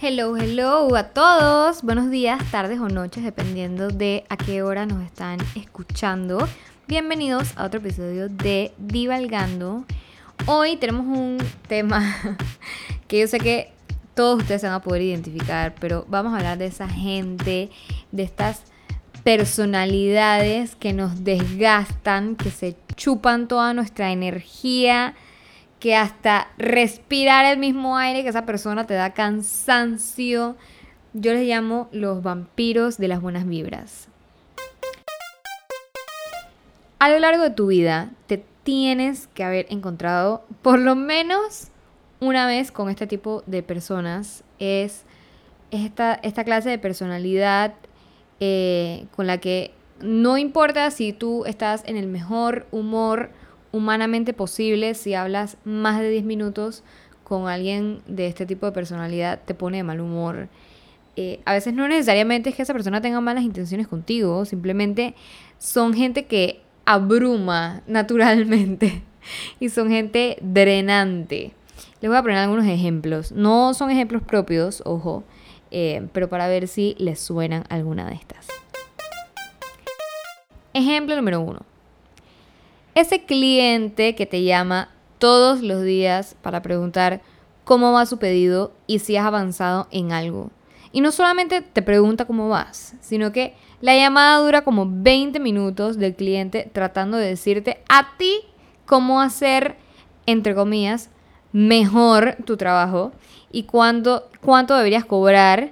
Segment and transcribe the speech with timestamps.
[0.00, 1.82] Hello, hello a todos.
[1.82, 6.46] Buenos días, tardes o noches, dependiendo de a qué hora nos están escuchando.
[6.86, 9.84] Bienvenidos a otro episodio de Divalgando.
[10.46, 12.16] Hoy tenemos un tema
[13.08, 13.72] que yo sé que
[14.14, 17.68] todos ustedes se van a poder identificar, pero vamos a hablar de esa gente,
[18.12, 18.62] de estas
[19.24, 25.16] personalidades que nos desgastan, que se chupan toda nuestra energía
[25.80, 30.56] que hasta respirar el mismo aire que esa persona te da cansancio.
[31.12, 34.08] Yo les llamo los vampiros de las buenas vibras.
[36.98, 41.68] A lo largo de tu vida te tienes que haber encontrado por lo menos
[42.20, 44.42] una vez con este tipo de personas.
[44.58, 45.04] Es,
[45.70, 47.74] esta, esta, clase de personalidad
[48.40, 53.30] eh, con la que no importa si tú estás en el mejor humor
[53.72, 56.82] humanamente posible si hablas más de 10 minutos
[57.24, 60.48] con alguien de este tipo de personalidad te pone de mal humor.
[61.16, 65.14] Eh, a veces no necesariamente es que esa persona tenga malas intenciones contigo, simplemente
[65.58, 69.02] son gente que abruma naturalmente
[69.60, 71.52] y son gente drenante.
[72.00, 73.32] Les voy a poner algunos ejemplos.
[73.32, 75.24] No son ejemplos propios, ojo,
[75.70, 78.46] eh, pero para ver si les suenan alguna de estas.
[80.72, 81.60] Ejemplo número uno.
[82.98, 87.20] Ese cliente que te llama todos los días para preguntar
[87.62, 90.50] cómo va su pedido y si has avanzado en algo.
[90.90, 95.96] Y no solamente te pregunta cómo vas, sino que la llamada dura como 20 minutos
[95.96, 98.40] del cliente tratando de decirte a ti
[98.84, 99.76] cómo hacer,
[100.26, 101.08] entre comillas,
[101.52, 103.12] mejor tu trabajo
[103.52, 105.70] y cuánto, cuánto deberías cobrar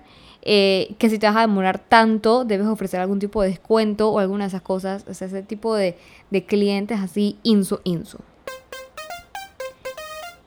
[0.49, 4.21] eh, que si te vas a demorar tanto, debes ofrecer algún tipo de descuento o
[4.21, 5.05] alguna de esas cosas.
[5.09, 5.99] O sea, ese tipo de,
[6.31, 8.21] de clientes así, inso, inso.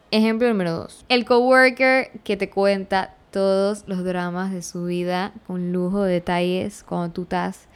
[0.10, 1.06] Ejemplo número dos.
[1.10, 6.82] El coworker que te cuenta todos los dramas de su vida con lujo de detalles
[6.84, 7.68] cuando tú estás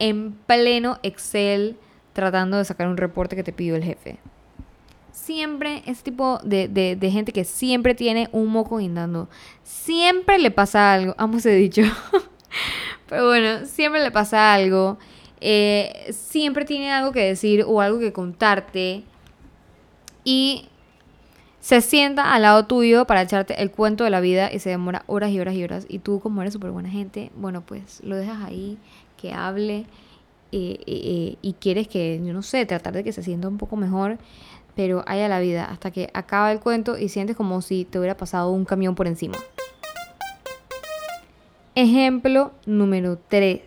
[0.00, 1.76] en pleno Excel
[2.12, 4.18] tratando de sacar un reporte que te pidió el jefe
[5.22, 9.28] siempre, ese tipo de, gente que siempre tiene un moco guindando,
[9.62, 11.82] siempre le pasa algo, ambos he dicho,
[13.08, 14.98] pero bueno, siempre le pasa algo,
[15.40, 19.04] eh, siempre tiene algo que decir o algo que contarte.
[20.24, 20.68] Y
[21.60, 25.04] se sienta al lado tuyo para echarte el cuento de la vida y se demora
[25.06, 25.86] horas y horas y horas.
[25.88, 28.78] Y tú como eres súper buena gente, bueno pues lo dejas ahí,
[29.16, 29.86] que hable.
[30.54, 33.74] Eh, eh, y quieres que, yo no sé, tratar de que se sienta un poco
[33.76, 34.18] mejor,
[34.74, 38.16] pero hay la vida hasta que acaba el cuento y sientes como si te hubiera
[38.16, 39.38] pasado un camión por encima.
[41.74, 43.60] Ejemplo número 3.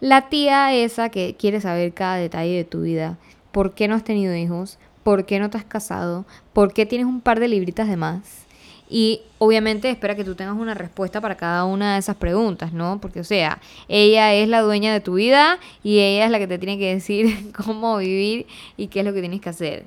[0.00, 3.18] La tía esa que quiere saber cada detalle de tu vida.
[3.52, 4.78] ¿Por qué no has tenido hijos?
[5.02, 6.24] ¿Por qué no te has casado?
[6.52, 8.46] ¿Por qué tienes un par de libritas de más?
[8.92, 13.00] Y obviamente espera que tú tengas una respuesta para cada una de esas preguntas, ¿no?
[13.00, 16.48] Porque, o sea, ella es la dueña de tu vida y ella es la que
[16.48, 19.84] te tiene que decir cómo vivir y qué es lo que tienes que hacer.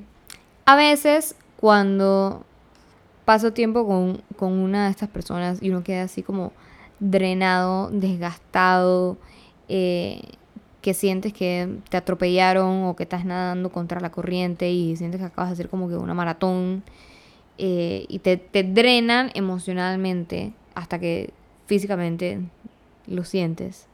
[0.66, 2.46] A veces, cuando
[3.26, 6.54] paso tiempo con, una de estas personas y uno queda así como
[7.02, 9.18] drenado, desgastado,
[9.68, 10.22] eh,
[10.82, 15.28] que sientes que te atropellaron o que estás nadando contra la corriente y sientes que
[15.28, 16.84] acabas de hacer como que una maratón
[17.58, 21.32] eh, y te, drenan emocionalmente hasta que
[21.68, 22.40] físicamente
[23.08, 23.88] lo sientes.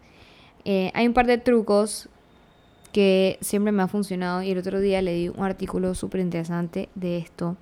[0.65, 2.09] Eh, hay un par de trucos
[2.93, 6.89] que siempre me ha funcionado y el otro día le di un artículo súper interesante
[6.95, 7.57] de esto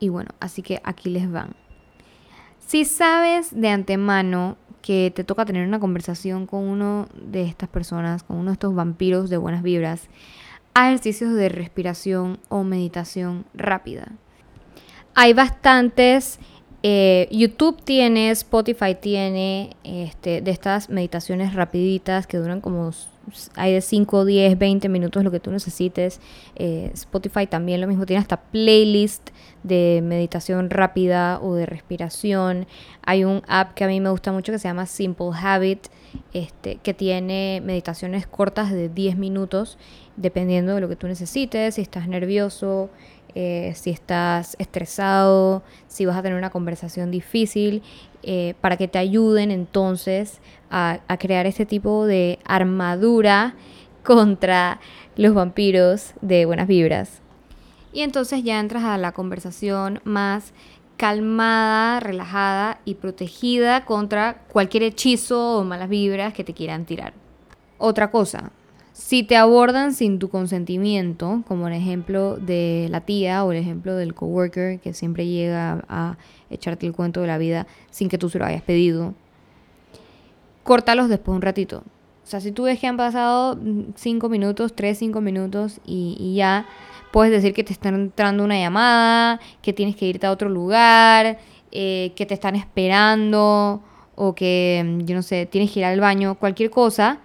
[0.00, 1.54] y bueno, así que aquí les van.
[2.58, 8.22] Si sabes de antemano que te toca tener una conversación con uno de estas personas,
[8.22, 10.08] con uno de estos vampiros de buenas vibras,
[10.74, 14.12] ejercicios de respiración o meditación rápida
[15.14, 16.38] hay bastantes.
[16.82, 22.92] Eh, YouTube tiene, Spotify tiene este, de estas meditaciones rapiditas que duran como
[23.54, 26.20] hay de 5, 10, 20 minutos lo que tú necesites.
[26.56, 29.30] Eh, Spotify también lo mismo, tiene hasta playlist
[29.62, 32.66] de meditación rápida o de respiración.
[33.04, 35.86] Hay un app que a mí me gusta mucho que se llama Simple Habit,
[36.32, 39.78] este, que tiene meditaciones cortas de 10 minutos,
[40.16, 42.90] dependiendo de lo que tú necesites, si estás nervioso,
[43.34, 47.82] eh, si estás estresado, si vas a tener una conversación difícil,
[48.22, 50.40] eh, para que te ayuden entonces
[50.70, 53.54] a, crear este tipo de armadura
[54.04, 54.80] contra
[55.16, 57.20] los vampiros de buenas vibras.
[57.92, 60.52] Y entonces ya entras a la conversación más
[60.96, 67.12] calmada, relajada y protegida contra cualquier hechizo o malas vibras que te quieran tirar.
[67.78, 68.52] Otra cosa,
[68.92, 73.96] Si te abordan sin tu consentimiento, como el ejemplo de la tía o el ejemplo
[73.96, 76.18] del coworker que siempre llega a
[76.50, 79.14] echarte el cuento de la vida sin que tú se lo hayas pedido,
[80.62, 81.84] córtalos después un ratito.
[82.22, 83.58] O sea, si tú ves que han pasado
[83.94, 86.66] 5 minutos, 3, 5 minutos y, ya
[87.12, 91.38] puedes decir que te están entrando una llamada, que tienes que irte a otro lugar,
[91.72, 93.82] eh, que te están esperando
[94.14, 97.20] o que, yo no sé, tienes que ir al baño, cualquier cosa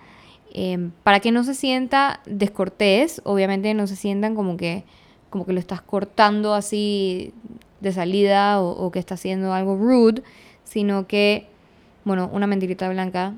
[0.53, 4.83] Em, para que no se sienta descortés, obviamente no se sientan como que,
[5.29, 7.33] como que lo estás cortando así
[7.81, 10.23] de salida o, que está haciendo algo rude,
[10.63, 11.47] sino que,
[12.05, 13.33] bueno, una mentirita blanca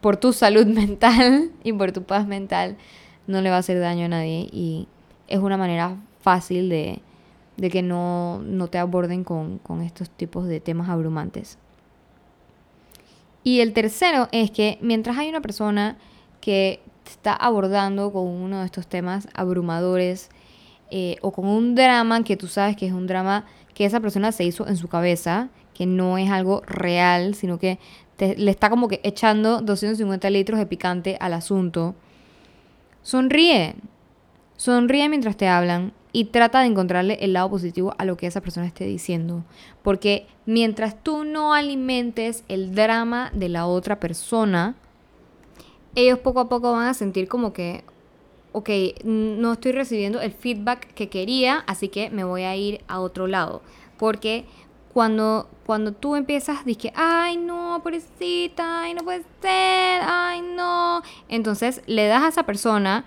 [0.00, 2.76] por tu salud mental y por tu paz mental
[3.26, 4.86] no le va a hacer daño a nadie y
[5.28, 7.00] es una manera fácil de,
[7.70, 11.58] que no, te aborden con, con estos tipos de temas abrumantes.
[13.42, 15.96] Y el tercero es que mientras hay una persona
[16.40, 20.30] que está abordando con uno de estos temas abrumadores
[20.90, 23.44] eh, o con un drama que tú sabes que es un drama
[23.74, 27.78] que esa persona se hizo en su cabeza, que no es algo real, sino que
[28.18, 31.94] le está como que echando 250 litros de picante al asunto.
[33.02, 33.76] Sonríe,
[34.56, 38.40] sonríe mientras te hablan y trata de encontrarle el lado positivo a lo que esa
[38.40, 39.44] persona esté diciendo.
[39.82, 44.74] Porque mientras tú no alimentes el drama de la otra persona,
[45.94, 47.84] ellos poco a poco van a sentir como que,
[48.52, 48.70] ok,
[49.04, 53.26] no estoy recibiendo el feedback que quería, así que me voy a ir a otro
[53.26, 53.62] lado.
[53.98, 54.44] Porque
[54.92, 61.02] cuando, cuando tú empiezas, dices, ay no, pobrecita, ay no puede ser, ay no.
[61.28, 63.04] Entonces le das a esa persona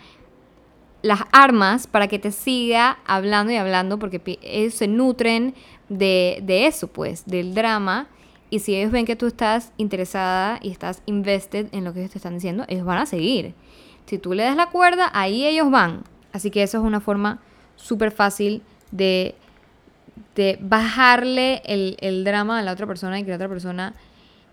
[1.01, 5.53] las armas para que te siga hablando y hablando, porque ellos se nutren
[5.89, 8.07] de, de eso, pues, del drama
[8.53, 12.11] y si ellos ven que tú estás interesada y estás invested en lo que ellos
[12.11, 13.55] te están diciendo, ellos van a seguir.
[14.05, 16.03] Si tú le das la cuerda, ahí ellos van.
[16.33, 17.39] Así que eso es una forma
[17.77, 18.61] súper fácil
[18.91, 19.33] de,
[20.35, 23.95] de bajarle el, el, drama a la otra persona y que la otra persona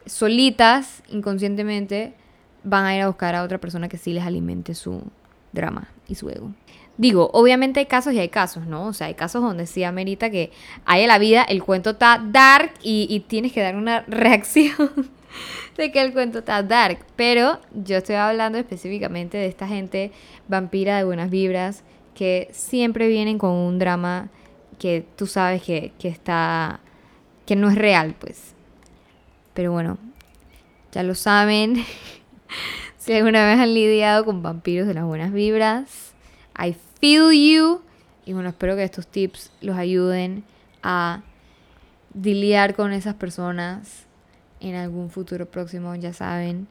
[0.06, 2.14] solitas, inconscientemente,
[2.64, 5.03] van a ir a buscar a otra persona que sí les alimente su
[5.53, 6.55] drama y su ego.
[6.97, 8.87] Digo, obviamente hay casos y hay casos, ¿no?
[8.87, 10.53] O sea, hay casos donde sí amerita que
[10.85, 15.11] haya la vida, el cuento está dark y, tienes que dar una reacción
[15.77, 16.99] de que el cuento está dark.
[17.17, 20.13] Pero yo estoy hablando específicamente de esta gente
[20.49, 21.85] vampira de buenas vibras
[22.15, 24.29] que siempre vienen con un drama
[24.79, 26.81] que tú sabes que, que está.
[27.47, 28.55] que no es real, pues.
[29.55, 29.97] Pero bueno,
[30.93, 31.83] ya lo saben.
[32.99, 36.10] si alguna vez han lidiado con vampiros de las buenas vibras,
[36.58, 37.82] I feel you.
[38.25, 40.44] Y bueno, espero que estos tips los ayuden
[40.82, 41.23] a
[42.14, 44.06] lidiar con esas personas
[44.61, 46.69] en algún futuro próximo, ya saben.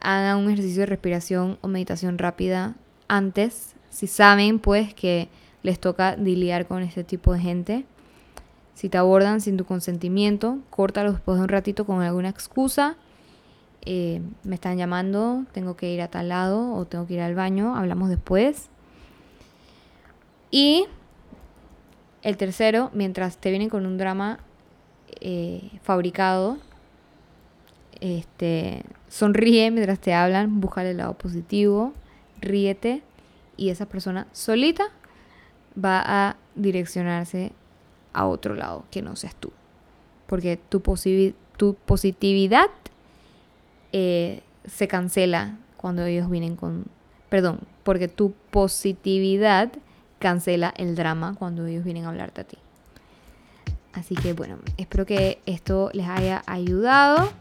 [0.00, 2.74] Hagan un ejercicio de respiración o meditación rápida
[3.08, 5.28] antes, si saben pues que
[5.62, 7.84] les toca lidiar con este tipo de gente.
[8.74, 12.96] Si te abordan sin tu consentimiento, córtalo después de un ratito con alguna excusa.
[13.82, 17.34] Eh, me están llamando, tengo que ir a tal lado o tengo que ir al
[17.34, 18.68] baño, hablamos después.
[20.50, 20.86] Y
[22.22, 24.40] el tercero, mientras te vienen con un drama
[25.20, 26.58] eh, fabricado,
[28.00, 31.92] este, sonríe mientras te hablan, busca el lado positivo,
[32.40, 33.02] ríete
[33.56, 34.84] y esa persona solita
[35.82, 37.52] va a direccionarse
[38.12, 39.52] a otro lado que no seas tú.
[40.26, 40.82] Porque tu,
[41.56, 42.70] tu positividad
[43.92, 46.86] eh, se cancela cuando ellos vienen con...
[47.28, 49.72] Perdón, porque tu positividad
[50.18, 52.58] cancela el drama cuando ellos vienen a hablarte a ti.
[53.92, 57.32] Así que bueno, espero que esto les haya ayudado.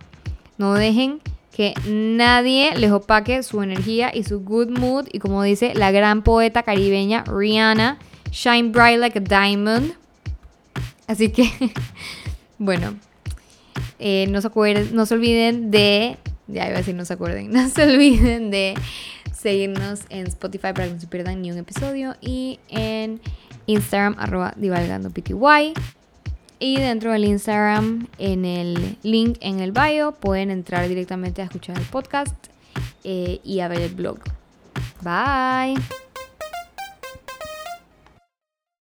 [0.58, 1.22] No dejen
[1.56, 5.08] que nadie les opaque su energía y su good mood.
[5.12, 7.98] Y como dice la gran poeta caribeña Rihanna,
[8.32, 9.94] shine bright like a diamond.
[11.08, 11.50] Así que,
[12.58, 12.96] bueno,
[14.00, 16.18] eh, no, se acuerden, no se olviden de...
[16.48, 17.52] Ya iba a decir no se acuerden.
[17.54, 18.76] No se olviden de
[19.46, 23.22] seguirnos en Spotify para que no se pierdan ni un episodio y en
[23.68, 24.56] Instagram arroba.
[26.58, 31.78] Y dentro del Instagram, en el link en el bio, pueden entrar directamente a escuchar
[31.78, 32.36] el podcast
[33.04, 34.18] eh, y a ver el blog.
[35.04, 35.80] Bye.